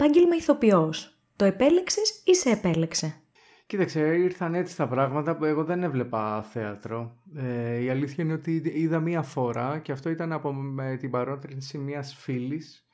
[0.00, 1.18] Επάγγελμα ηθοποιός.
[1.36, 3.20] Το επέλεξες ή σε επέλεξε;
[3.66, 7.16] Κοίταξε, ήρθαν έτσι τα πράγματα που εγώ δεν έβλεπα θέατρο.
[7.36, 11.78] Ε, η αλήθεια είναι ότι είδα μία φορά και αυτό ήταν από με την παρότρινση
[11.78, 12.86] μιας φίλης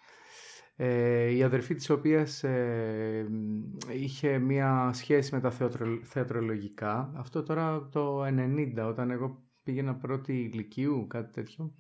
[0.77, 3.27] ε, η αδερφή της οποίας ε,
[3.93, 5.53] είχε μία σχέση με τα
[6.03, 7.13] θεατρολογικά.
[7.17, 11.75] Αυτό τώρα το 90 όταν εγώ πήγαινα πρώτη ηλικίου, κάτι τέτοιο.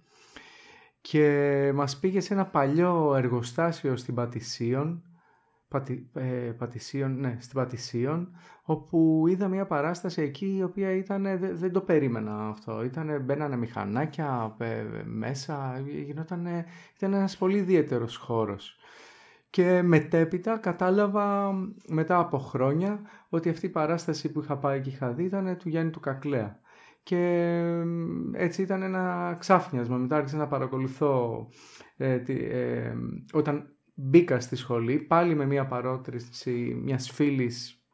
[1.01, 5.02] Και μας πήγε σε ένα παλιό εργοστάσιο στην Πατησίων
[5.74, 11.59] Πατη, ε, Πατησίων, ναι, στην Πατησίων, όπου είδα μια παράσταση εκεί η οποία ήταν, δεν,
[11.59, 12.84] δεν το περίμενα αυτό.
[12.84, 16.46] Ήτανε, μπαίνανε μηχανάκια ε, μέσα, γινόταν,
[16.96, 18.77] ήταν ένας πολύ ιδιαίτερος χώρος.
[19.51, 21.52] Και μετέπειτα κατάλαβα
[21.87, 25.68] μετά από χρόνια ότι αυτή η παράσταση που είχα πάει και είχα δει ήταν του
[25.68, 26.59] Γιάννη του Κακλέα.
[27.02, 27.51] Και
[28.32, 29.96] έτσι ήταν ένα ξάφνιασμα.
[29.96, 31.46] Μετά άρχισα να παρακολουθώ
[31.96, 32.95] ε, ε,
[33.32, 37.84] όταν μπήκα στη σχολή πάλι με μια παρότριση μιας φίλης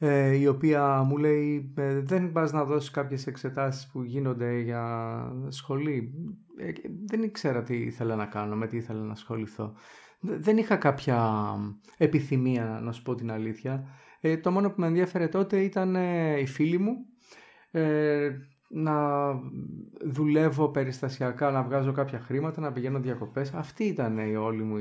[0.00, 5.32] ε, η οποία μου λέει ε, δεν πας να δώσεις κάποιες εξετάσεις που γίνονται για
[5.48, 6.12] σχολή.
[6.56, 6.72] Ε,
[7.06, 9.74] δεν ήξερα τι ήθελα να κάνω, με τι ήθελα να ασχοληθώ.
[10.20, 11.42] Δεν είχα κάποια
[11.96, 13.88] επιθυμία να σου πω την αλήθεια.
[14.42, 15.94] το μόνο που με ενδιαφέρε τότε ήταν
[16.38, 16.96] οι φίλοι μου
[18.68, 19.28] να
[20.00, 23.54] δουλεύω περιστασιακά, να βγάζω κάποια χρήματα, να πηγαίνω διακοπές.
[23.54, 24.78] Αυτή ήταν η όλη μου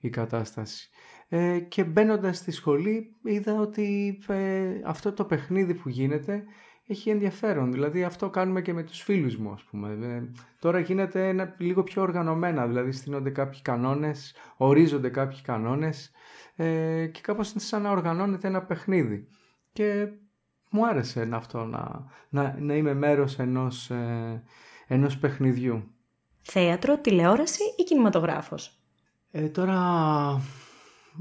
[0.00, 0.90] η, κατάσταση.
[1.28, 6.44] Ε, και μπαίνοντας στη σχολή είδα ότι ε, αυτό το παιχνίδι που γίνεται
[6.86, 7.72] έχει ενδιαφέρον.
[7.72, 9.98] Δηλαδή αυτό κάνουμε και με τους φίλους μου ας πούμε.
[10.02, 16.10] Ε, τώρα γίνεται ένα, λίγο πιο οργανωμένα, δηλαδή στείνονται κάποιοι κανόνες, ορίζονται κάποιοι κανόνες
[16.56, 19.28] ε, και κάπως σαν να οργανώνεται ένα παιχνίδι.
[19.72, 20.08] Και
[20.76, 24.42] μου άρεσε αυτό να, να, να είμαι μέρος ενός, ε,
[24.86, 25.82] ενός παιχνιδιού.
[26.42, 28.80] Θέατρο, τηλεόραση ή κινηματογράφος;
[29.30, 29.80] Ε, τώρα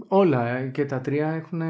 [0.07, 1.61] όλα ε, και τα τρία έχουν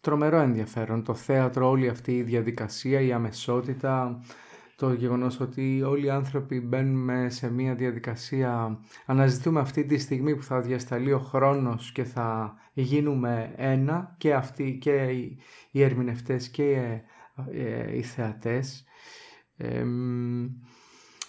[0.00, 1.04] τρομερό ενδιαφέρον.
[1.04, 4.20] Το θέατρο, όλη αυτή η διαδικασία, η αμεσότητα,
[4.82, 10.42] το γεγονός ότι όλοι οι άνθρωποι μπαίνουμε σε μια διαδικασία, αναζητούμε αυτή τη στιγμή που
[10.42, 14.92] θα διασταλεί ο χρόνος και θα γίνουμε ένα και αυτοί και
[15.70, 17.00] οι ερμηνευτές και
[17.52, 18.84] ε, οι θεατές.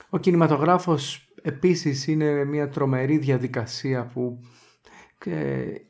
[0.09, 4.39] Ο κινηματογράφος επίσης είναι μια τρομερή διαδικασία που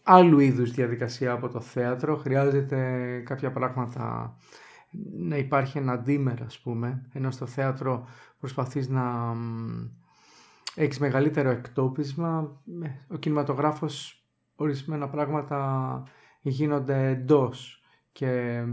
[0.03, 2.16] άλλου είδους διαδικασία από το θέατρο.
[2.16, 4.35] Χρειάζεται κάποια πράγματα
[5.18, 8.08] να υπάρχει ένα αντίμερα ας πούμε, ενώ στο θέατρο
[8.40, 9.36] προσπαθείς να
[10.76, 12.62] έχεις μεγαλύτερο εκτόπισμα.
[13.08, 16.04] Ο κινηματογράφος ορισμένα πράγματα
[16.42, 18.64] γίνονται εντός και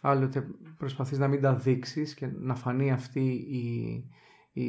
[0.00, 0.46] άλλοτε
[0.78, 4.04] προσπαθείς να μην τα δείξεις και να φανεί αυτή η,
[4.52, 4.64] η,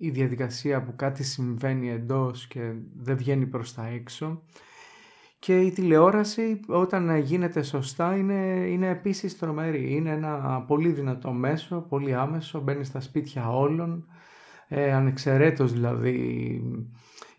[0.00, 4.42] η διαδικασία που κάτι συμβαίνει εντός και δεν βγαίνει προς τα έξω.
[5.46, 9.94] Και η τηλεόραση όταν γίνεται σωστά είναι, είναι επίσης τρομερή.
[9.94, 14.08] Είναι ένα πολύ δυνατό μέσο, πολύ άμεσο, μπαίνει στα σπίτια όλων,
[14.68, 16.62] ε, ανεξαιρέτως δηλαδή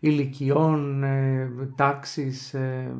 [0.00, 2.54] ηλικιών, ε, τάξης.
[2.54, 2.96] Ε,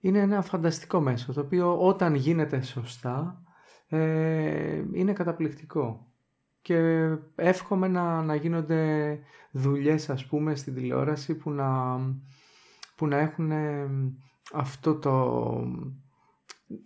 [0.00, 3.42] είναι ένα φανταστικό μέσο το οποίο όταν γίνεται σωστά
[3.88, 6.12] ε, είναι καταπληκτικό.
[6.60, 9.18] Και εύχομαι να, να γίνονται
[9.50, 11.98] δουλειές ας πούμε στην τηλεόραση που να
[12.94, 13.52] που να έχουν
[14.52, 15.14] αυτό το...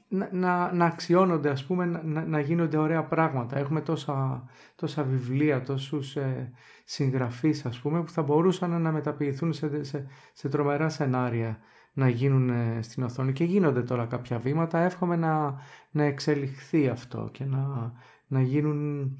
[0.08, 3.58] Να, να, να αξιώνονται ας πούμε, να, να γίνονται ωραία πράγματα.
[3.58, 4.44] Έχουμε τόσα,
[4.76, 6.52] τόσα βιβλία, τόσους ε,
[6.84, 11.58] συγγραφείς ας πούμε που θα μπορούσαν να μεταποιηθούν σε, σε, σε τρομερά σενάρια
[11.92, 14.78] να γίνουν ε, στην οθόνη και γίνονται τώρα κάποια βήματα.
[14.78, 17.92] Εύχομαι να, να εξελιχθεί αυτό και να,
[18.26, 19.10] να γίνουν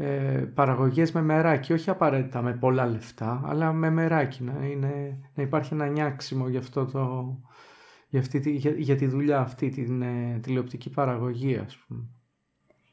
[0.00, 5.42] ε, παραγωγές με μεράκι, όχι απαραίτητα με πολλά λεφτά, αλλά με μεράκι, να, είναι, να
[5.42, 7.36] υπάρχει ένα νιάξιμο για, αυτό το,
[8.08, 12.00] για, αυτή, για, για τη δουλειά αυτή, την ε, τηλεοπτική παραγωγή ας πούμε.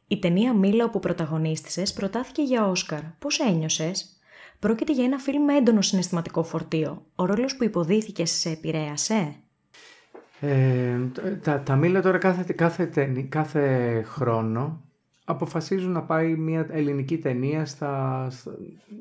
[0.07, 3.01] Η ταινία Μίλα που πρωταγωνίστησες προτάθηκε για Όσκαρ.
[3.19, 4.19] Πώς ένιωσες;
[4.59, 7.06] Πρόκειται για ένα φιλμ με έντονο συναισθηματικό φορτίο.
[7.15, 9.35] Ο ρόλος που υποδίθηκες σε επηρέασε;
[10.39, 10.97] Ε,
[11.41, 12.85] τα, τα Μίλα τώρα κάθε, κάθε,
[13.29, 14.83] κάθε χρόνο
[15.25, 18.27] αποφασίζουν να πάει μια ελληνική ταινία στα,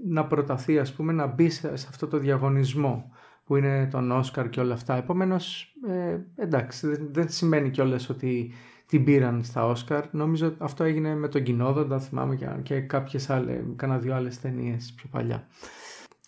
[0.06, 3.12] να προταθεί ας πούμε να μπει σε, αυτό το διαγωνισμό
[3.44, 4.96] που είναι τον Όσκαρ και όλα αυτά.
[4.96, 8.52] Επομένως ε, εντάξει δεν, δεν σημαίνει κιόλας ότι
[8.86, 10.04] την πήραν στα Όσκαρ.
[10.10, 14.92] Νομίζω αυτό έγινε με τον Κοινόδοντα θυμάμαι και, και κάποιες άλλες, κάνα δύο άλλες ταινίες
[14.96, 15.46] πιο παλιά.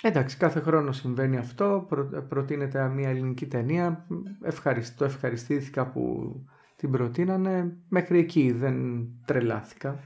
[0.03, 1.89] Εντάξει, κάθε χρόνο συμβαίνει αυτό,
[2.29, 4.07] προτείνεται μια ελληνική ταινία,
[4.43, 6.35] Ευχαριστώ, ευχαριστήθηκα που
[6.76, 10.00] την προτείνανε μέχρι εκεί, δεν τρελάθηκα.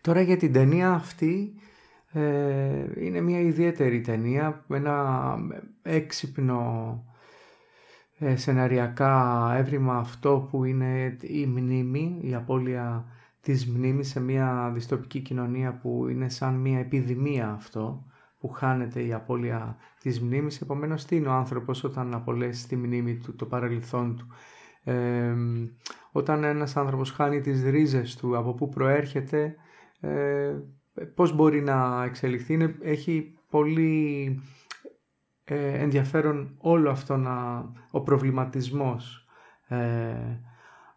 [0.00, 1.54] Τώρα για την ταινία αυτή
[2.12, 5.36] Ε, είναι μια ιδιαίτερη ταινία, ένα
[5.82, 7.04] έξυπνο
[8.18, 13.04] ε, σεναριακά έβριμα αυτό που είναι η μνήμη, η απώλεια
[13.40, 18.04] της μνήμης σε μια δυστοπική κοινωνία που είναι σαν μια επιδημία αυτό,
[18.40, 20.60] που χάνεται η απώλεια της μνήμης.
[20.60, 24.26] Επομένως, τι είναι ο άνθρωπος όταν απολέσεις τη μνήμη του, το παρελθόν του;
[24.90, 25.34] Ε,
[26.12, 29.54] όταν ένας άνθρωπος χάνει τις ρίζες του, από πού προέρχεται,
[30.00, 30.54] ε,
[31.14, 32.76] πώς μπορεί να εξελιχθεί.
[32.82, 34.40] έχει πολύ
[35.44, 39.26] ε, ενδιαφέρον όλο αυτό να, ο προβληματισμός
[39.68, 40.14] ε,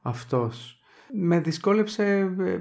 [0.02, 0.80] αυτός.
[1.14, 2.60] Με δυσκόλεψε, ε,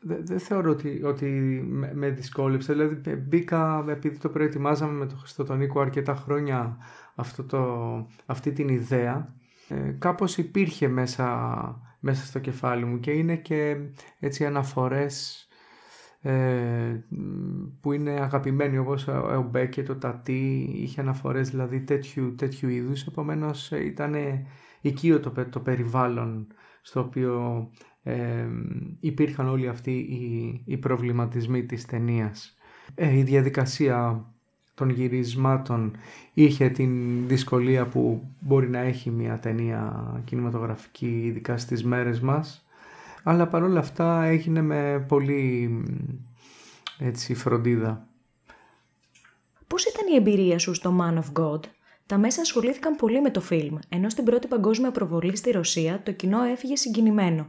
[0.00, 1.26] δεν θεωρώ ότι, ότι
[1.66, 6.78] με, με δυσκόλεψε, δηλαδή μπήκα επειδή το προετοιμάζαμε με τον Χριστοτονίκο αρκετά χρόνια
[7.14, 9.34] αυτό το, αυτή την ιδέα,
[9.68, 13.76] ε, κάπως υπήρχε μέσα, μέσα στο κεφάλι μου και είναι και
[14.18, 15.46] έτσι αναφορές
[16.20, 17.04] ε,
[17.80, 23.72] που είναι αγαπημένοι όπως ο Μπέκε, το Τατί, είχε αναφορές δηλαδή τέτοιου, τέτοιου είδους, επομένως
[23.72, 24.14] ε, ήταν
[24.80, 26.46] οικείο το, το περιβάλλον
[26.82, 27.68] στο οποίο
[28.02, 28.46] ε,
[29.00, 32.56] υπήρχαν όλοι αυτοί οι, οι προβληματισμοί της ταινίας.
[32.94, 34.26] η διαδικασία
[34.76, 35.96] των γυρισμάτων
[36.34, 36.90] είχε την
[37.28, 42.66] δυσκολία που μπορεί να έχει μια ταινία κινηματογραφική ειδικά στις μέρες μας
[43.28, 45.70] αλλά παρόλα αυτά έγινε με πολύ
[46.98, 48.08] έτσι φροντίδα.
[49.66, 51.60] Πώς ήταν η εμπειρία σου στο Man of God?
[52.06, 56.12] Τα μέσα ασχολήθηκαν πολύ με το φιλμ, ενώ στην πρώτη παγκόσμια προβολή στη Ρωσία το
[56.12, 57.48] κοινό έφυγε συγκινημένο.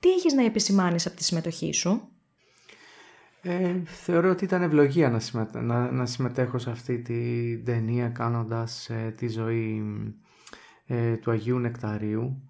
[0.00, 2.08] Τι έχεις να επισημάνεις από τη συμμετοχή σου;
[3.48, 5.60] Ε, θεωρώ ότι ήταν ευλογία να, συμμετέ...
[5.90, 9.82] να, συμμετέχω σε αυτή την ταινία κάνοντας ε, τη ζωή
[10.86, 12.40] ε, του Αγίου Νεκταρίου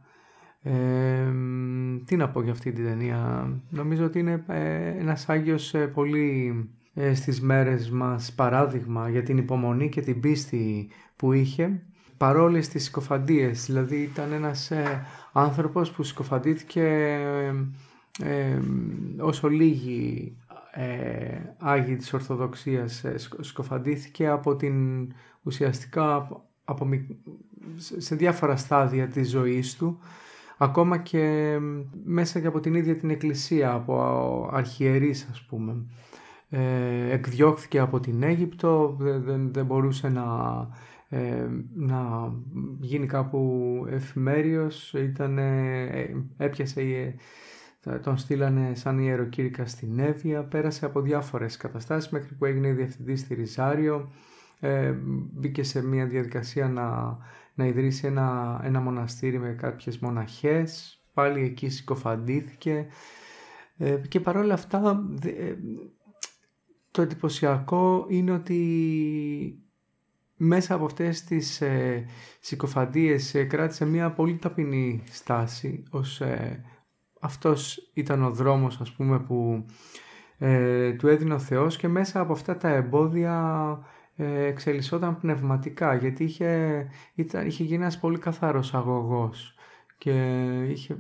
[2.04, 3.48] τι να πω για αυτή την ταινία.
[3.70, 6.54] Νομίζω ότι είναι ε, ένας Άγιος ε, πολύ
[6.94, 11.82] ε, στις μέρες μας παράδειγμα για την υπομονή και την πίστη που είχε
[12.16, 13.64] παρόλες τις συκοφαντίες.
[13.66, 17.18] Δηλαδή ήταν ένας ε, άνθρωπος που συκοφαντήθηκε
[19.18, 20.36] όσο λίγοι
[21.58, 23.04] Άγιοι της Ορθοδοξίας
[23.40, 25.08] σκοφαντήθηκε από την
[25.42, 26.28] ουσιαστικά
[26.64, 26.88] από,
[27.96, 29.98] σε διάφορα στάδια της ζωής του
[30.58, 31.56] ακόμα και
[32.04, 35.86] μέσα και από την ίδια την εκκλησία, από αρχιερείς ας πούμε.
[36.48, 40.24] Ε, εκδιώχθηκε από την Αίγυπτο, δεν, δεν μπορούσε να,
[41.08, 42.32] ε, να
[42.80, 47.14] γίνει κάπου εφημέριος, ήταν, ε, έπιασε,
[48.02, 53.34] τον στείλανε σαν ιεροκήρυκα στην Εύβοια, πέρασε από διάφορες καταστάσεις μέχρι που έγινε διευθυντής στη
[53.34, 54.12] Ριζάριο,
[54.60, 54.94] ε,
[55.32, 57.18] μπήκε σε μια διαδικασία να
[57.56, 62.86] να ιδρύσει ένα, ένα μοναστήρι με κάποιες μοναχές, πάλι εκεί συκοφαντήθηκε.
[63.76, 65.54] Ε, και παρόλα αυτά ε,
[66.90, 68.60] το εντυπωσιακό είναι ότι
[70.36, 72.06] μέσα από αυτές τις ε,
[72.40, 76.64] συκοφαντίες ε, κράτησε μια πολύ ταπεινή στάση ως ε,
[77.26, 79.66] αυτός ήταν ο δρόμος ας πούμε που
[80.98, 83.78] του έδινε ο Θεός και μέσα από αυτά τα εμπόδια
[84.16, 89.54] ε, εξελισσόταν πνευματικά γιατί είχε, ήταν, είχε γίνει ένας πολύ καθαρός αγωγός
[89.98, 90.12] και
[90.68, 90.96] είχε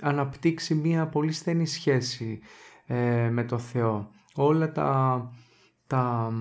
[0.00, 2.40] αναπτύξει μία πολύ στενή σχέση
[2.86, 4.10] ε, με το Θεό.
[4.34, 5.30] Όλα τα,
[5.86, 6.32] τα,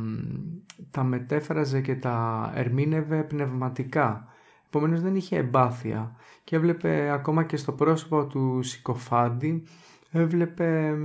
[0.92, 4.28] τα μετέφραζε και τα ερμήνευε πνευματικά.
[4.76, 9.64] Επομένως δεν είχε εμπάθεια και έβλεπε ακόμα και στο πρόσωπο του Σικοφάντη
[10.12, 10.98] έβλεπε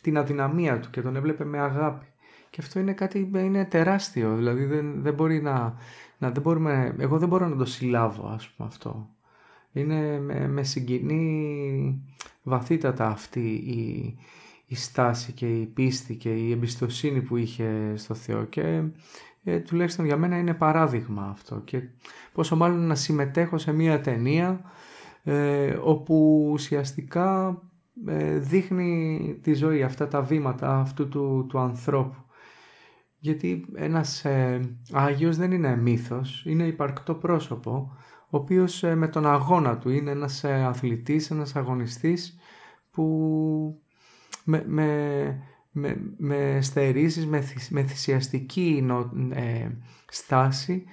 [0.00, 2.06] την αδυναμία του και τον έβλεπε με αγάπη.
[2.50, 5.74] Και αυτό είναι κάτι, είναι τεράστιο, δηλαδή δεν, δεν μπορεί να,
[6.18, 9.08] να δεν μπορούμε, εγώ δεν μπορώ να το συλλάβω ας πούμε αυτό.
[9.72, 12.02] Είναι με, με συγκινεί
[12.42, 14.16] βαθύτατα αυτή η,
[14.66, 18.82] η στάση και η πίστη και η εμπιστοσύνη που είχε στο Θεό και
[19.44, 21.60] ε, τουλάχιστον για μένα είναι παράδειγμα αυτό.
[21.64, 21.82] Και
[22.32, 24.60] πόσο μάλλον να συμμετέχω σε μια ταινία
[25.22, 27.58] ε, όπου ουσιαστικά
[28.06, 32.16] ε, δείχνει τη ζωή, αυτά τα βήματα αυτού του, του ανθρώπου.
[33.18, 34.60] Γιατί ένας ε,
[34.92, 37.96] Άγιος δεν είναι μύθος, είναι υπαρκτό πρόσωπο,
[38.30, 42.38] ο οποίος ε, με τον αγώνα του είναι ένας ε, αθλητής, ένας αγωνιστής
[42.90, 43.82] που
[44.44, 45.42] με, με,
[45.72, 48.86] με, με στερήσεις, με, με θυσιαστική
[49.30, 49.68] ε,
[50.08, 50.84] στάση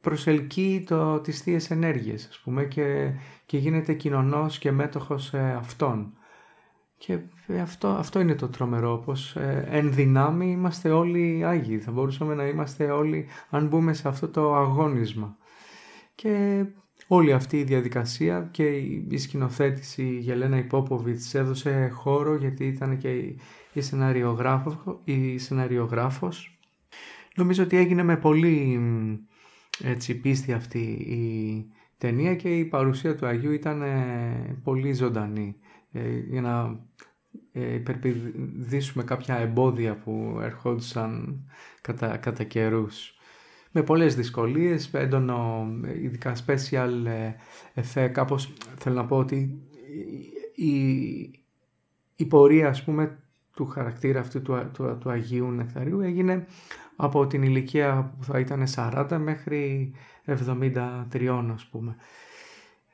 [0.00, 3.12] προσελκύει το, τις θείες ενέργειες ας πούμε και,
[3.46, 6.12] και γίνεται κοινωνός και μέτοχος αυτών.
[6.98, 7.18] Και
[7.62, 11.78] αυτό, αυτό είναι το τρομερό, πως ε, εν δυνάμει είμαστε όλοι Άγιοι.
[11.78, 15.36] Θα μπορούσαμε να είμαστε όλοι αν μπούμε σε αυτό το αγώνισμα.
[16.14, 16.64] Και
[17.06, 18.66] όλη αυτή η διαδικασία και
[19.08, 23.38] η σκηνοθέτηση η Γελένα Υπόποβιτς έδωσε χώρο γιατί ήταν και η,
[23.72, 26.58] η, σεναριογράφο, η σεναριογράφος.
[27.34, 28.80] Νομίζω ότι έγινε με πολύ
[29.84, 31.66] έτσι, πίστη αυτή η
[31.98, 35.56] ταινία και η παρουσία του Αγίου ήταν ε, πολύ ζωντανή
[35.92, 36.80] ε, για να
[37.52, 41.40] ε, υπερπηδήσουμε κάποια εμπόδια που ερχόντουσαν
[41.80, 43.15] κατά, κατά καιρούς
[43.76, 45.66] με πολλές δυσκολίες, έντονο
[46.02, 47.06] ειδικά special
[47.74, 49.62] effect, κάπως θέλω να πω ότι
[50.54, 50.76] η,
[52.16, 53.18] η πορεία ας πούμε
[53.54, 56.46] του χαρακτήρα αυτού του, του, του Αγίου Νεκταρίου έγινε
[56.96, 59.92] από την ηλικία που θα ήταν 40 μέχρι
[60.26, 61.96] 73 ας πούμε.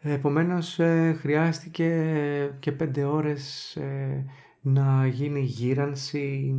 [0.00, 4.26] Επομένως ε, χρειάστηκε και πέντε ώρες ε,
[4.60, 6.54] να γίνει γύρανση.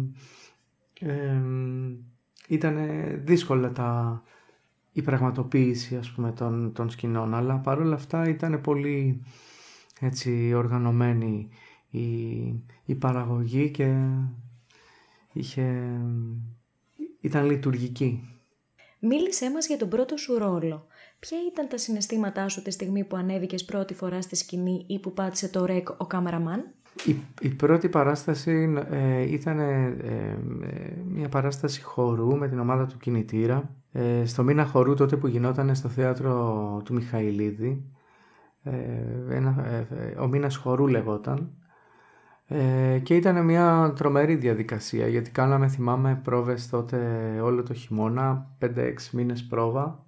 [1.00, 1.42] Ε,
[2.48, 2.78] ήταν
[3.26, 4.22] δύσκολα τα,
[4.92, 9.24] η πραγματοποίηση ας πούμε των, των σκηνών αλλά παρόλα αυτά ήταν πολύ
[10.00, 11.50] έτσι οργανωμένη
[11.90, 12.02] η,
[12.86, 13.96] η παραγωγή και
[15.34, 15.98] είχε,
[17.20, 18.28] ήταν λειτουργική.
[19.00, 20.88] Μίλησέ μας για τον πρώτο σου ρόλο.
[21.20, 25.14] Ποια ήταν τα συναισθήματά σου τη στιγμή που ανέβηκες πρώτη φορά στη σκηνή ή που
[25.14, 26.74] πάτησε το ρεκ ο κάμεραμαν;
[27.06, 30.38] Η, η πρώτη παράσταση ε, ήταν ε, ε,
[31.06, 35.76] μια παράσταση χορού με την ομάδα του κινητήρα ε, στο μήνα χορού τότε που γινόταν
[35.76, 37.88] στο θέατρο του Μιχαηλίδη.
[39.30, 39.66] Ένα,
[40.20, 41.52] ο μήνας χορού λεγόταν.
[43.04, 46.98] Και ήταν μια τρομερή διαδικασία γιατί κάναμε θυμάμαι πρόβες τότε
[47.44, 50.06] όλο το χειμώνα 5-6 μήνες πρόβα.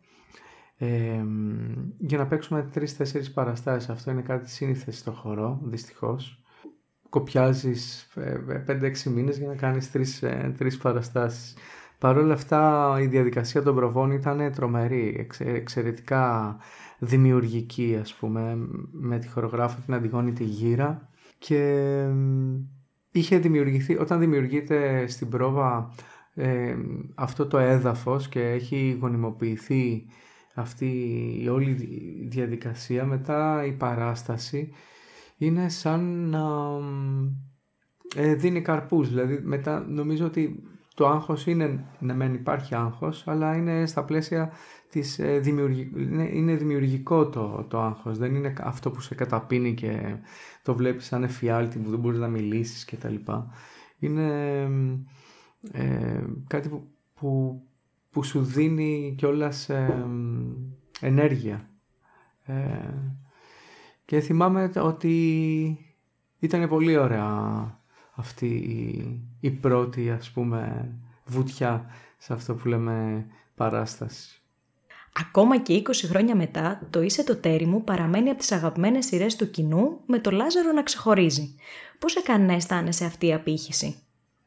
[1.98, 3.90] Για να παίξουμε τρεις-τέσσερις παραστάσεις.
[3.90, 6.45] Αυτό είναι κάτι σύνηθες στο χορό, δυστυχώς
[7.16, 8.08] κοπιάζεις
[8.68, 11.54] 5-6 μήνες για να κάνεις τρεις, ε, τρεις παραστάσεις.
[11.98, 16.58] Παρ' όλα αυτά η διαδικασία των προβών ήταν τρομερή, εξαιρετικά
[17.00, 18.58] δημιουργική ας πούμε,
[18.92, 22.04] με τη χορογράφο την Αντιγόνη τη Γύρα και
[23.12, 25.94] είχε δημιουργηθεί, όταν δημιουργείται στην πρόβα
[26.34, 26.76] ε,
[27.16, 30.06] αυτό το έδαφος και έχει γονιμοποιηθεί
[30.54, 30.92] αυτή
[31.42, 31.72] η όλη
[32.30, 34.72] διαδικασία μετά η παράσταση
[35.38, 36.46] είναι σαν να
[38.16, 39.10] ε, δίνει καρπούς.
[39.10, 40.64] Δηλαδή μετά νομίζω ότι
[40.96, 44.52] το άγχος είναι, ναι μεν υπάρχει άγχος, αλλά είναι στα πλαίσια
[44.90, 45.42] της ε,
[46.34, 48.18] είναι, δημιουργικό το, το άγχος.
[48.18, 50.16] Δεν είναι αυτό που σε καταπίνει και
[50.64, 53.48] το βλέπεις σαν εφιάλτη που δεν μπορείς να μιλήσεις και τα λοιπά.
[54.00, 54.62] Είναι
[55.72, 57.62] ε, κάτι που, που,
[58.12, 60.06] που, σου δίνει κιόλας ε,
[61.02, 61.70] ενέργεια.
[62.44, 62.54] Ε,
[64.06, 65.78] και θυμάμαι ότι
[66.40, 67.80] ήταν πολύ ωραία
[68.16, 68.48] αυτή
[69.40, 70.92] η, πρώτη ας πούμε
[71.26, 71.86] βουτιά
[72.18, 74.40] σε αυτό που λέμε παράσταση.
[75.20, 79.36] Ακόμα και 20 χρόνια μετά, το «Είσαι το τέρι μου» παραμένει από τις αγαπημένες σειρές
[79.36, 81.56] του κοινού με το Λάζαρο να ξεχωρίζει.
[82.00, 83.96] Πώς έκανε να αισθάνεσαι αυτή η απήχηση;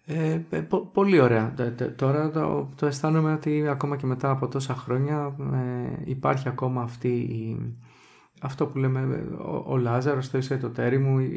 [0.07, 1.55] Ε, ε πολύ ωραία.
[1.97, 7.09] Τώρα το, το αισθάνομαι ότι ακόμα και μετά από τόσα χρόνια ε, υπάρχει ακόμα αυτή
[7.09, 7.77] η,
[8.41, 11.29] αυτό που λέμε ο, ο Λάζαρος, το είσαι το τέρι μου,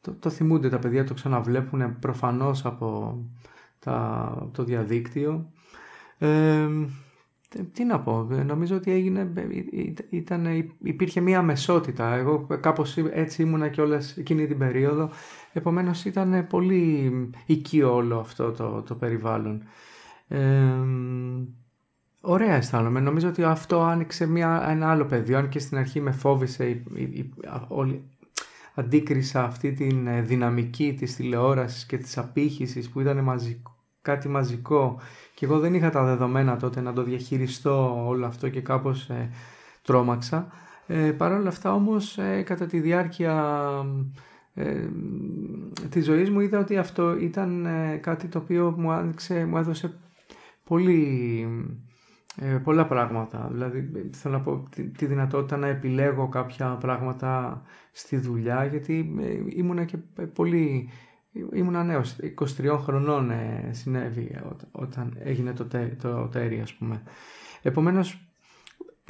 [0.00, 3.18] το, το θυμούνται τα παιδιά, το ξαναβλέπουν προφανώς από
[3.78, 5.52] τα, το διαδίκτυο.
[6.18, 6.68] Ε,
[7.72, 9.32] τι να πω, νομίζω ότι έγινε,
[10.10, 10.46] ήταν,
[10.82, 12.14] υπήρχε μία αμεσότητα.
[12.14, 15.10] Εγώ κάπως έτσι ήμουνα και όλες εκείνη την περίοδο.
[15.52, 17.12] Επομένως ήταν πολύ
[17.46, 19.62] οικείο όλο αυτό το, το περιβάλλον.
[20.28, 20.38] Ε,
[22.30, 23.00] Ωραία αισθάνομαι.
[23.00, 25.38] Νομίζω ότι αυτό άνοιξε μια, ένα άλλο πεδίο.
[25.38, 27.32] Αν και στην αρχή με φόβησε η, η,
[27.68, 28.04] όλη,
[28.74, 35.00] αντίκρισα αυτή την ε, δυναμική της τηλεόρασης και της απήχησης που ήταν μαζικό, κάτι μαζικό
[35.34, 39.30] και εγώ δεν είχα τα δεδομένα τότε να το διαχειριστώ όλο αυτό και κάπως ε,
[39.82, 40.52] τρόμαξα.
[40.86, 43.64] Ε, Παρ' όλα αυτά όμως ε, κατά τη διάρκεια
[44.54, 44.88] ε,
[45.88, 47.66] της ζωής μου είδα ότι αυτό ήταν
[48.00, 49.98] κάτι το οποίο μου, άνοιξε, μου έδωσε
[50.64, 51.46] πολύ
[52.40, 53.48] ε, πολλά πράγματα.
[53.52, 59.84] Δηλαδή θέλω να πω τη, δυνατότητα να επιλέγω κάποια πράγματα στη δουλειά γιατί ε, ήμουνα
[59.84, 59.96] και
[60.32, 60.88] πολύ...
[61.52, 62.16] Ήμουνα νέος,
[62.62, 64.38] 23 χρονών ε, συνέβη
[64.72, 67.02] όταν έγινε το, τέ, το τέρι ας πούμε.
[67.62, 68.28] Επομένως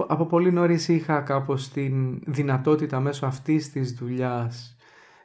[0.07, 4.77] από πολύ νωρίς είχα κάπως την δυνατότητα μέσω αυτής της δουλειάς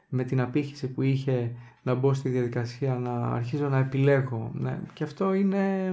[0.08, 4.50] με την απήχηση που είχε να μπω στη διαδικασία να αρχίζω να επιλέγω.
[4.54, 4.78] Ναι.
[4.92, 5.92] Και αυτό είναι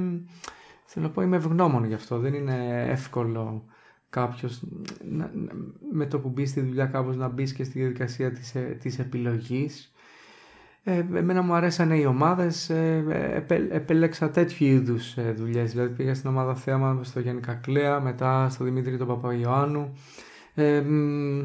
[0.94, 2.20] Θέλω να πω είμαι ευγνώμων γι' αυτό.
[2.20, 3.66] Δεν είναι εύκολο
[4.10, 4.64] κάποιος
[5.92, 9.00] με το που μπει στη δουλειά κάπως να μπεις και στη διαδικασία της, ε, της
[9.00, 9.94] επιλογής.
[10.84, 15.72] Ε, εμένα μου αρέσανε οι ομάδες, ε, επέλεξα τέτοιου είδους δουλειές.
[15.72, 19.94] Δηλαδή πήγα στην ομάδα θέαμα στο Γιάννη Κακλέα, μετά στο Δημήτρη τον Παπαϊωάννου.
[20.54, 20.82] Ε,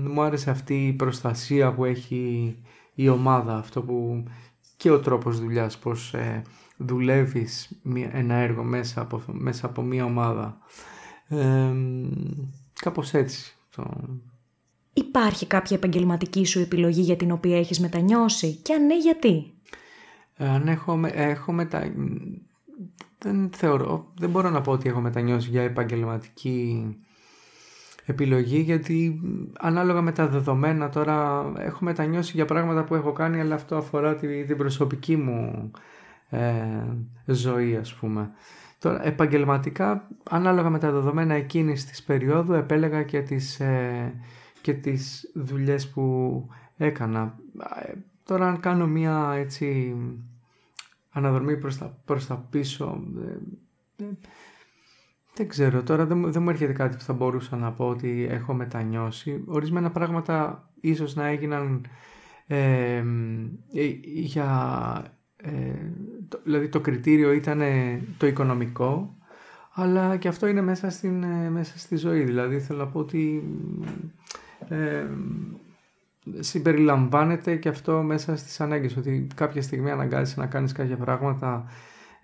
[0.07, 2.57] μου άρεσε αυτή η προστασία που έχει
[2.95, 4.25] η ομάδα, αυτό που
[4.77, 6.43] και ο τρόπος δουλειάς, πως ε,
[6.77, 7.71] δουλεύεις
[8.13, 10.59] ένα έργο μέσα από, μέσα από μία ομάδα.
[11.29, 11.73] Ε,
[12.81, 13.57] κάπως έτσι.
[13.77, 13.91] Το...
[14.93, 19.53] Υπάρχει κάποια επαγγελματική σου επιλογή για την οποία έχεις μετανιώσει; Και αν ναι γιατί;
[20.37, 21.93] Αν έχω, έχω μετα...
[23.19, 26.97] Δεν θεωρώ, δεν μπορώ να πω ότι έχω μετανιώσει για επαγγελματική
[28.07, 29.21] επιλογή γιατί
[29.59, 34.15] ανάλογα με τα δεδομένα τώρα έχω μετανιώσει για πράγματα που έχω κάνει αλλά αυτό αφορά
[34.15, 35.79] την προσωπική μου ε,
[37.27, 38.31] ζωή ας πούμε.
[38.79, 44.15] Τώρα επαγγελματικά ανάλογα με τα δεδομένα εκείνης της περίοδου επέλεγα και τις, ε,
[44.61, 47.39] και τις δουλειές που έκανα.
[47.87, 47.93] Ε,
[48.25, 49.97] τώρα αν κάνω μία έτσι
[51.11, 53.03] αναδρομή προς τα, προς τα πίσω
[53.99, 54.05] ε,
[55.35, 58.55] δεν ξέρω, τώρα δεν, δεν μου έρχεται κάτι που θα μπορούσα να πω ότι έχω
[58.55, 59.43] μετανιώσει.
[59.47, 61.87] Ορισμένα πράγματα ίσως να έγιναν
[62.47, 63.03] ε,
[64.03, 65.16] για...
[65.47, 65.93] Ε,
[66.29, 67.61] το, δηλαδή το κριτήριο ήταν
[68.19, 69.17] το οικονομικό,
[69.73, 72.25] αλλά και αυτό είναι μέσα, στην, ε, μέσα στη ζωή.
[72.25, 73.43] Δηλαδή θέλω να πω ότι
[74.69, 75.07] ε,
[76.39, 81.71] συμπεριλαμβάνεται και αυτό μέσα στις ανάγκες, ότι κάποια στιγμή αναγκάζεσαι να κάνεις κάποια πράγματα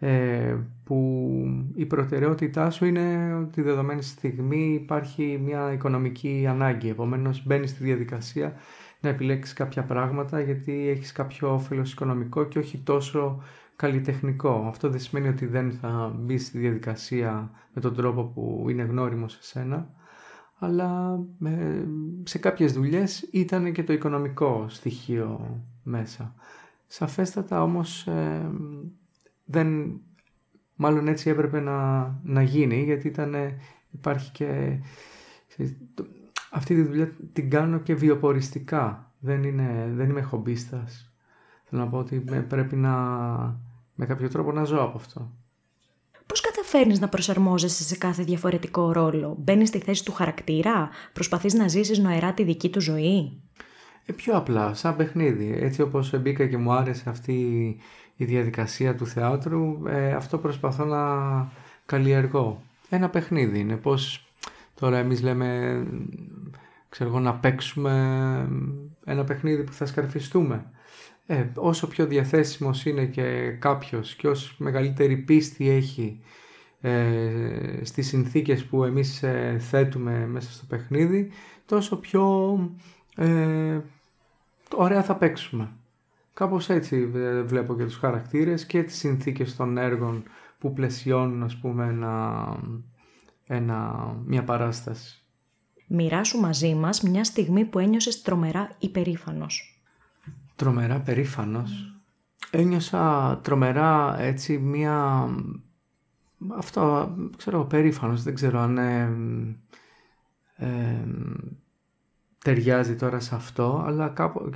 [0.05, 1.31] ε, που
[1.75, 6.89] η προτεραιότητά σου είναι ότι τη δεδομένη στιγμή υπάρχει μια οικονομική ανάγκη.
[6.89, 8.55] Επομένως μπαίνεις στη διαδικασία
[9.01, 13.43] να επιλέξεις κάποια πράγματα γιατί έχεις κάποιο όφελος οικονομικό και όχι τόσο
[13.77, 14.65] καλλιτεχνικό.
[14.69, 19.29] Αυτό δεν σημαίνει ότι δεν θα μπεις στη διαδικασία με τον τρόπο που είναι γνώριμο
[19.29, 19.91] σε σένα,
[20.59, 21.85] αλλά ε,
[22.23, 26.35] σε κάποιες δουλειές ήταν και το οικονομικό στοιχείο μέσα.
[26.87, 28.51] Σαφέστατα όμως ε,
[29.53, 30.01] δεν,
[30.77, 33.35] μάλλον έτσι έπρεπε να, να γίνει γιατί ήταν,
[33.91, 34.79] υπάρχει και
[36.51, 39.13] αυτή τη δουλειά την κάνω και βιοποριστικά.
[39.19, 41.13] Δεν, είναι, δεν είμαι χομπίστας.
[41.65, 42.93] Θέλω να πω ότι πρέπει να
[43.95, 45.33] με κάποιο τρόπο να ζω από αυτό.
[46.27, 51.69] Πώς καταφέρνεις να προσαρμόζεσαι σε κάθε διαφορετικό ρόλο; Μπαίνεις στη θέση του χαρακτήρα; Προσπαθείς να
[51.69, 53.41] ζήσεις νοερά τη δική του ζωή;
[54.07, 55.53] Ε, Πιο απλά, σαν παιχνίδι.
[55.61, 57.77] Έτσι όπως μπήκα και μου άρεσε αυτή
[58.23, 61.05] η διαδικασία του θεάτρου, ε, αυτό προσπαθώ να
[61.87, 62.63] καλλιεργώ.
[62.89, 64.27] Ένα παιχνίδι είναι πώς
[64.75, 65.83] τώρα εμείς λέμε
[66.89, 67.93] ξέρω να παίξουμε
[69.05, 70.65] ένα παιχνίδι που θα σκαρφιστούμε.
[71.27, 76.21] Ε, όσο πιο διαθέσιμος είναι και κάποιος και όσο μεγαλύτερη πίστη έχει
[76.81, 81.31] ε, στις συνθήκες που εμείς ε, θέτουμε μέσα στο παιχνίδι,
[81.67, 82.55] τόσο πιο
[83.17, 83.79] ε,
[84.75, 85.69] ωραία θα παίξουμε.
[86.35, 87.07] Κάπως έτσι
[87.45, 90.23] βλέπω και τους χαρακτήρες και τις συνθήκες των έργων
[90.59, 91.87] που πλαισιώνουν ας πούμε
[93.45, 95.23] ένα, μια παράσταση.
[95.87, 99.83] Μοιράσου μαζί μας μια στιγμή που ένιωσες τρομερά υπερήφανος.
[100.57, 101.97] Τρομερά περήφανος.
[102.51, 105.29] Ένιωσα τρομερά έτσι μια...
[106.57, 108.23] Αυτό, ξέρω, περήφανος.
[108.23, 108.79] Δεν ξέρω αν
[110.57, 111.07] ε,
[112.45, 114.51] ταιριάζει τώρα σε αυτό, αλλά κάπου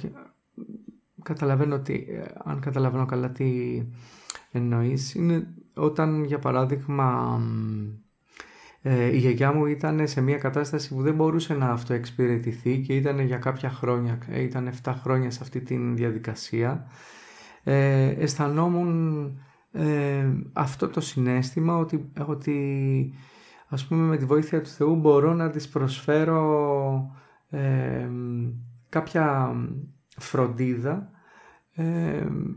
[1.26, 3.82] καταλαβαίνω ότι, ε, αν καταλαβαίνω καλά τι
[4.52, 7.40] εννοείς, είναι όταν για παράδειγμα
[8.82, 13.20] ε, η γιαγιά μου ήταν σε μια κατάσταση που δεν μπορούσε να αυτοεξυπηρετηθεί και ήταν
[13.20, 16.86] για κάποια χρόνια, ε, ήταν 7 χρόνια σε αυτή τη διαδικασία.
[17.62, 19.26] Ε, αισθανόμουν
[19.72, 23.14] ε, αυτό το συνέστημα ότι, ότι
[23.68, 27.16] ας πούμε με τη βοήθεια του Θεού μπορώ να της προσφέρω
[27.50, 28.08] ε,
[28.88, 29.54] κάποια
[30.18, 31.10] φροντίδα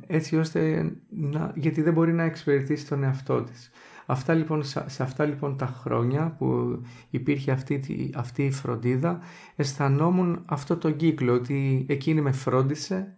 [0.07, 3.71] έτσι ώστε να, γιατί δεν μπορεί να εξυπηρετήσει τον εαυτό της.
[4.11, 6.79] Αυτά λοιπόν, σε αυτά λοιπόν τα χρόνια που
[7.09, 7.83] υπήρχε αυτή,
[8.15, 9.19] αυτή η φροντίδα
[9.55, 13.17] αισθανόμουν αυτό το κύκλο ότι εκείνη με φρόντισε.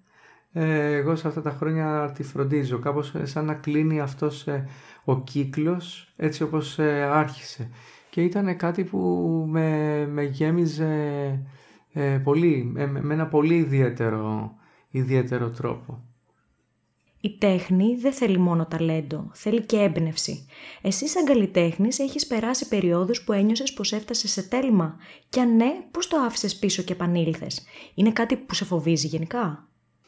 [0.52, 2.80] Ε, εγώ σε αυτά τα χρόνια τη φροντίζω.
[2.80, 4.68] Κάπως σαν να κλείνει αυτός ε,
[5.04, 7.70] ο κύκλος έτσι όπως ε, άρχισε.
[8.10, 9.00] Και ήταν κάτι που
[9.50, 11.46] με, με γέμιζε
[12.24, 14.56] πολύ, με ένα πολύ ιδιαίτερο
[14.92, 16.04] ιδιαίτερο τρόπο.
[17.24, 20.46] Η τέχνη δεν θέλει μόνο ταλέντο, θέλει και έμπνευση.
[20.82, 24.96] Εσύ σαν καλλιτέχνης έχεις περάσει περιόδους που ένιωσες πως έφτασες σε τέλμα.
[25.30, 29.68] Και αν ναι, πώς το άφησες πίσω και επανήλθες; Είναι κάτι που σε φοβίζει γενικά;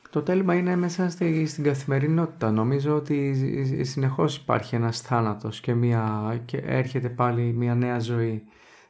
[0.09, 2.51] Το τέλμα είναι μέσα στη, στην καθημερινότητα.
[2.51, 3.35] Νομίζω ότι
[3.83, 8.43] συνεχώς υπάρχει ένας θάνατος και, μια, και έρχεται πάλι μια νέα ζωή.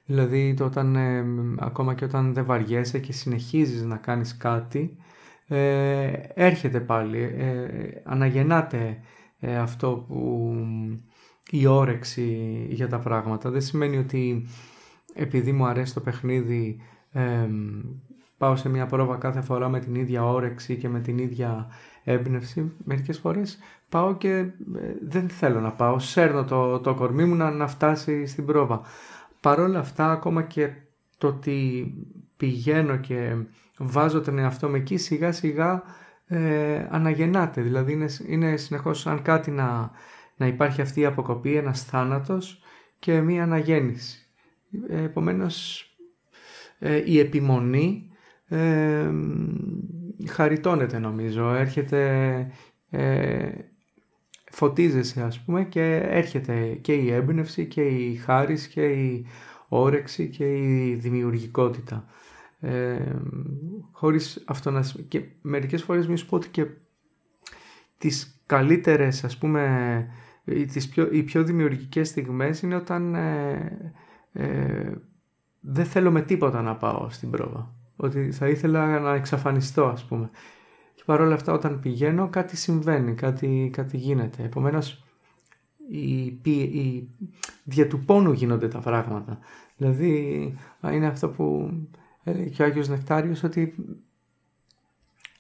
[0.06, 1.26] Δηλαδή το όταν, ε,
[1.60, 4.98] ακόμα και όταν δεν βαριέσαι και συνεχίζεις να κάνεις κάτι,
[5.54, 7.68] ε, έρχεται πάλι, ε,
[8.04, 9.00] αναγεννάται
[9.40, 10.56] ε, αυτό που
[11.50, 13.50] η όρεξη για τα πράγματα.
[13.50, 14.48] Δεν σημαίνει ότι
[15.14, 16.82] επειδή μου αρέσει το παιχνίδι
[18.38, 21.68] πάω σε μια πρόβα κάθε φορά με την ίδια όρεξη και με την ίδια
[22.04, 22.72] έμπνευση.
[22.84, 24.52] Μερικές φορές πάω και ε,
[25.02, 28.82] δεν θέλω να πάω, σέρνω το, το κορμί μου να, να φτάσει στην πρόβα.
[29.40, 30.74] Παρόλα αυτά, ακόμα και
[31.18, 31.94] το ότι
[32.38, 33.36] πηγαίνω και
[33.78, 35.84] βάζω τον εαυτό μου εκεί, σιγά σιγά
[36.26, 37.62] ε, αναγεννάται.
[37.62, 39.92] Δηλαδή είναι, είναι συνεχώς αν κάτι να,
[40.36, 42.62] να υπάρχει αυτή η αποκοπή, ένας θάνατος
[43.00, 44.28] και μία αναγέννηση.
[44.88, 45.88] Ε, επομένως
[46.80, 48.10] ε, η επιμονή
[48.48, 49.12] ε,
[50.30, 52.52] χαριτώνεται νομίζω, έρχεται,
[52.90, 53.50] ε,
[54.52, 59.26] φωτίζεσαι ας πούμε και έρχεται και η έμπνευση και η χάρις και η
[59.68, 62.06] όρεξη και η δημιουργικότητα.
[62.64, 63.16] Ε,
[63.92, 64.84] χωρίς αυτό να...
[65.08, 66.66] και μερικές φορές μη σου πω ότι και
[67.98, 70.08] τις καλύτερες ας πούμε
[70.46, 73.94] τις πιο, οι πιο δημιουργικές στιγμές είναι όταν ε,
[74.34, 74.92] ε,
[75.60, 77.74] δεν θέλω με τίποτα να πάω στην πρόβα.
[77.96, 80.30] Ότι θα ήθελα να εξαφανιστώ ας πούμε.
[80.96, 84.44] Και παρόλα αυτά όταν πηγαίνω κάτι συμβαίνει, κάτι, κάτι γίνεται.
[84.44, 85.04] Επομένως
[85.90, 87.10] η, η,
[87.64, 89.40] δια του πόνου γίνονται τα πράγματα.
[89.78, 90.54] Δηλαδή
[90.92, 93.76] είναι αυτό που έλεγε και ο Άγιος Νεκτάριος ότι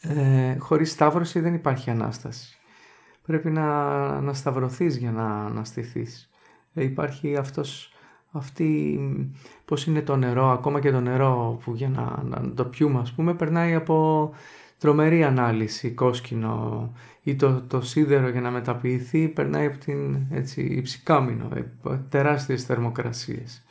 [0.01, 2.57] ε, χωρίς σταύρωση δεν υπάρχει Ανάσταση.
[3.25, 6.29] Πρέπει να, να σταυρωθείς για να αναστηθείς.
[6.73, 7.93] Ε, υπάρχει αυτός,
[8.31, 8.99] αυτή,
[9.65, 13.11] πώς είναι το νερό, ακόμα και το νερό που για να, να το πιούμε ας
[13.13, 14.29] πούμε, περνάει από
[14.77, 16.91] τρομερή ανάλυση, κόσκινο
[17.23, 21.63] ή το, το σίδερο για να μεταποιηθεί περνάει από την έτσι, υψηκάμινο, ε,
[22.09, 23.63] τεράστιες θερμοκρασίες.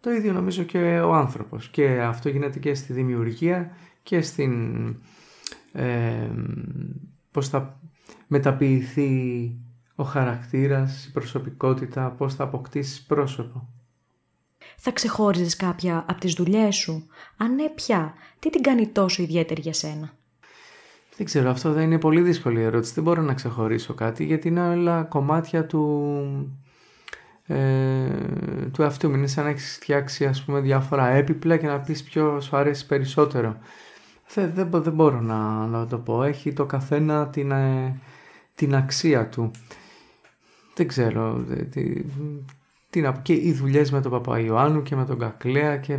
[0.00, 4.86] Το ίδιο νομίζω και ο άνθρωπος και αυτό γίνεται και στη δημιουργία και στην
[5.72, 6.30] ε,
[7.30, 7.80] πώς θα
[8.26, 9.52] μεταποιηθεί
[9.94, 13.68] ο χαρακτήρας, η προσωπικότητα, πώς θα αποκτήσεις πρόσωπο.
[14.76, 19.60] Θα ξεχώριζες κάποια από τις δουλειές σου; Αν ναι, ποια; Τι την κάνει τόσο ιδιαίτερη
[19.60, 20.12] για σένα;
[21.16, 22.92] Δεν ξέρω, αυτό δεν είναι πολύ δύσκολη ερώτηση.
[22.94, 26.69] Δεν μπορώ να ξεχωρίσω κάτι γιατί είναι όλα κομμάτια του, ε,
[28.72, 29.16] του εαυτού μου.
[29.16, 32.86] Είναι σαν να έχεις φτιάξει ας πούμε, διάφορα έπιπλα και να πεις ποιο σου αρέσει
[32.86, 33.56] περισσότερο.
[34.34, 36.22] Δεν, δεν, δεν μπορώ να, να το πω.
[36.22, 38.00] Έχει το καθένα την, ε,
[38.54, 39.50] την αξία του.
[40.74, 41.44] Δεν ξέρω.
[41.70, 42.04] Τι,
[42.90, 43.20] τι να πω.
[43.22, 45.98] Και οι δουλειές με τον Παπαϊωάννου και με τον Κακλέα και,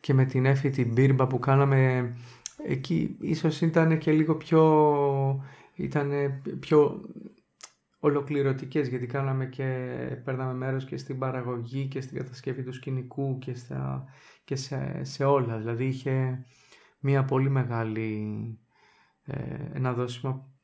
[0.00, 2.12] και με την Έφη την Μπίρμπα που κάναμε
[2.66, 4.62] εκεί ίσως ήταν και λίγο πιο
[5.74, 6.10] ήταν
[6.60, 7.00] πιο
[8.04, 9.64] ολοκληρωτικές γιατί κάναμε και
[10.24, 14.04] παίρναμε μέρος και στην παραγωγή και στην κατασκευή του σκηνικού και, στα,
[14.44, 15.58] και σε, σε όλα.
[15.58, 16.44] Δηλαδή είχε
[16.98, 18.58] μια πολύ μεγάλη
[19.24, 20.54] ε, ένα δώσιμο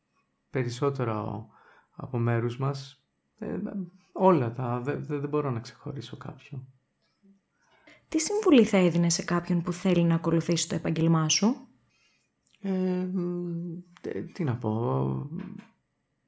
[0.51, 1.47] περισσότερο
[1.91, 3.05] από μέρους μας.
[3.39, 3.59] Ε,
[4.13, 6.67] όλα τα, δεν, δεν μπορώ να ξεχωρίσω κάποιο.
[8.09, 11.57] Τι συμβουλή θα έδινε σε κάποιον που θέλει να ακολουθήσει το επαγγελμά σου;
[12.61, 13.09] Ε,
[14.33, 15.31] τι να πω,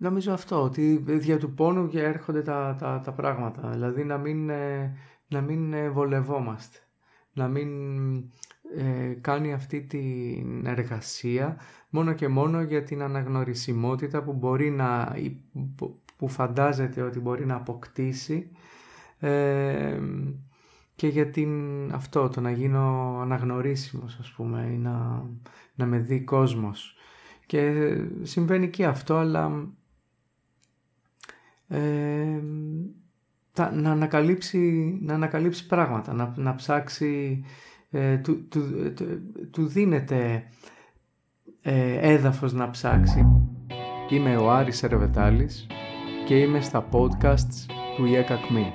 [0.03, 3.69] Νομίζω αυτό, ότι δια του πόνου και έρχονται τα, τα, τα πράγματα.
[3.69, 4.97] Δηλαδή να μην, ε,
[5.29, 6.79] να μην ε, βολευόμαστε.
[7.33, 7.69] Να μην
[8.77, 11.57] ε, κάνει αυτή την εργασία
[11.91, 15.17] μόνο και μόνο για την αναγνωρισιμότητα που μπορεί να
[16.17, 18.51] που φαντάζεται ότι μπορεί να αποκτήσει
[20.95, 21.51] και για την,
[21.93, 25.25] αυτό το να γίνω αναγνωρίσιμος ας πούμε ή να,
[25.75, 26.97] να με δει κόσμος
[27.47, 29.73] και συμβαίνει και αυτό αλλά
[33.57, 37.45] να, ανακαλύψει, να ανακαλύψει πράγματα, να, να ψάξει,
[37.91, 38.63] ε, του, του,
[39.51, 40.45] του, δίνεται
[41.63, 43.27] ε, έδαφος να ψάξει.
[44.11, 45.67] Είμαι ο Άρης Ερβετάλης
[46.27, 48.73] και είμαι στα podcasts του ΙΕΚΑΚΜΗ.